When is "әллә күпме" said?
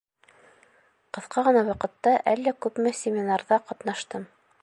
2.33-2.95